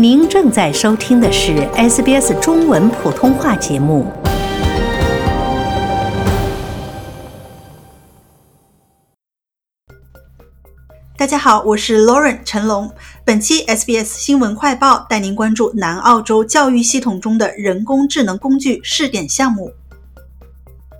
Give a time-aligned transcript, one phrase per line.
[0.00, 4.06] 您正在收听的是 SBS 中文普通话节目。
[11.16, 12.88] 大家好，我是 Lauren 陈龙。
[13.24, 19.72] 本期 SBS 新闻快报带您关注南澳洲教育系统中的人工智能工具试点项目。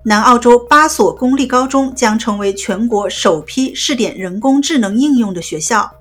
[0.04, 5.97] 南澳洲八所公立高中将成为全国首批试点人工智能应用的学校。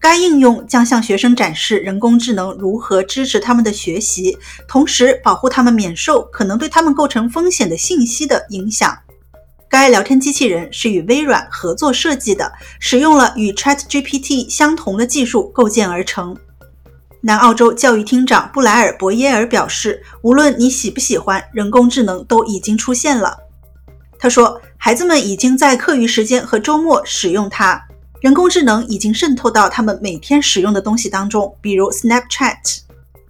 [0.00, 4.36] 该应用将向学生展示人工智能如何支持他们的学习，
[4.66, 8.96] 同时保护他们免受可能对他们构成风险的信息的影响。
[9.68, 12.50] 该聊天机器人是与微软合作设计的，
[12.80, 16.34] 使用了与 ChatGPT 相同的技术构建而成。
[17.20, 23.36] 南澳洲教育厅长布莱尔·博耶尔表示：“无论你喜不喜欢，人工智能都已经出现了。”
[24.18, 27.86] 他说：“孩子们已经在课余时间和周末使用它。”
[28.20, 32.80] 人工智能已经渗透到他们每天使用的东西当中，比如 Snapchat。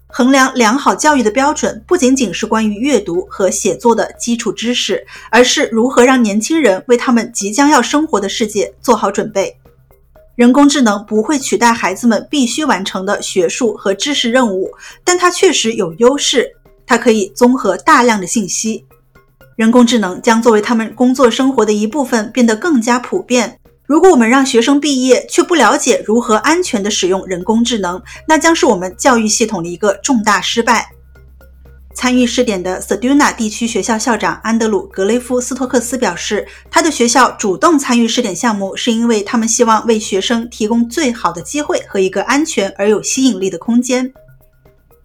[0.08, 9.56] 衡量良好教育的标准不仅仅是关于阅读和写作的基础知识，而是如何让年轻人为他们即将要生活的世界做好准备。
[10.34, 14.72] 人工智能不会取代孩子们必须完成的学术和知识任务，
[15.04, 16.50] 但它确实有优势。
[16.84, 18.84] 它可以综合大量的信息。
[19.54, 23.59] 人工智能将作为他们工作生活的一部分变得更加普遍。
[23.90, 30.92] 如果我们让学生毕业却不了解如何安全地使用人工智能，那将是我们教育系统的一个重大失败。
[31.92, 44.14] 参与试点的 Seduna 地区学校校长安德鲁·格雷夫斯托克斯表示，他的学校主动参与试点项目，是因为他们希望为学生提供最好的机会和一个安全而有吸引力的空间。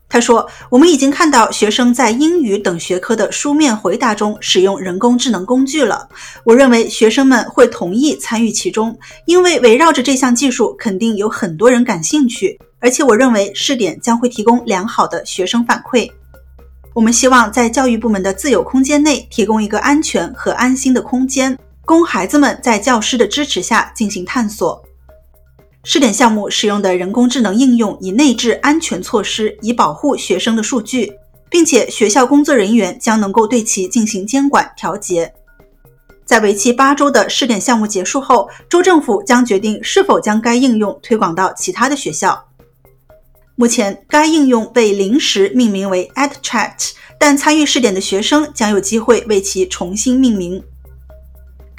[0.07, 6.07] 他说：“我们已经看到学生在英语等学科的书面回答中使用人工智能工具了。
[6.45, 12.57] 我认为学生们会同意参与其中，因为围绕着这项技术，肯定有很多人感兴趣。
[12.79, 16.09] 而且，我认为试点将会提供良好的学生反馈。
[16.93, 24.81] 我们希望在教育部门的自有空间内提供一个安全和安心的空间，供孩子们在教师的支持下进行探索。”
[25.87, 31.13] 试点项目使用的人工智能应用已内置安全措施，以保护学生的数据，
[31.47, 35.31] 并且学校工作人员将能够对其进行监管调节。
[36.25, 42.47] 在为期八周的试点项目结束后，州政府将决定是否将该应用推广到其他的学校。
[43.55, 50.63] 目前，该应用被临时命名为 EdChat，但参与试点的学生将有机会为其重新命名。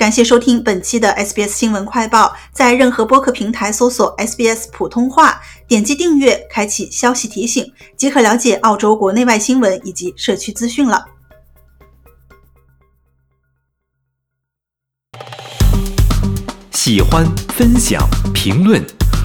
[0.06, 11.06] 感谢收听本期的 SBS 新闻快报，在任何播客平台搜索 SBS 普通话，点击订阅，开启消息提醒，即可了解澳洲国内外新闻以及社区资讯了。
[16.70, 18.80] 喜欢、分享、评论，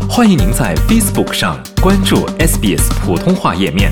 [0.09, 3.92] 欢迎您在 Facebook 上关注 SBS 普通话页面。